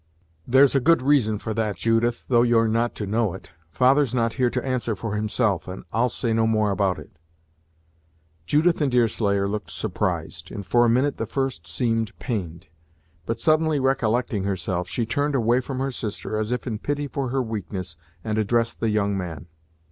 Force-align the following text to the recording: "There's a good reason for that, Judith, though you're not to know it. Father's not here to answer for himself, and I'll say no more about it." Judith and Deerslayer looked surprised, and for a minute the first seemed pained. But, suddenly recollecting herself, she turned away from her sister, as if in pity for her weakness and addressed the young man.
"There's 0.47 0.73
a 0.73 0.79
good 0.79 1.03
reason 1.03 1.37
for 1.37 1.53
that, 1.53 1.75
Judith, 1.75 2.25
though 2.27 2.41
you're 2.41 2.67
not 2.67 2.95
to 2.95 3.05
know 3.05 3.35
it. 3.35 3.51
Father's 3.69 4.15
not 4.15 4.33
here 4.33 4.49
to 4.49 4.65
answer 4.65 4.95
for 4.95 5.15
himself, 5.15 5.67
and 5.67 5.83
I'll 5.93 6.09
say 6.09 6.33
no 6.33 6.47
more 6.47 6.71
about 6.71 6.97
it." 6.97 7.19
Judith 8.47 8.81
and 8.81 8.91
Deerslayer 8.91 9.47
looked 9.47 9.69
surprised, 9.69 10.49
and 10.51 10.65
for 10.65 10.85
a 10.85 10.89
minute 10.89 11.17
the 11.17 11.27
first 11.27 11.67
seemed 11.67 12.17
pained. 12.17 12.67
But, 13.27 13.39
suddenly 13.39 13.79
recollecting 13.79 14.43
herself, 14.43 14.87
she 14.89 15.05
turned 15.05 15.35
away 15.35 15.59
from 15.59 15.77
her 15.77 15.91
sister, 15.91 16.35
as 16.35 16.51
if 16.51 16.65
in 16.65 16.79
pity 16.79 17.07
for 17.07 17.29
her 17.29 17.43
weakness 17.43 17.95
and 18.23 18.39
addressed 18.39 18.79
the 18.79 18.89
young 18.89 19.15
man. 19.15 19.45